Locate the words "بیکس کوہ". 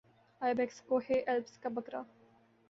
0.57-1.01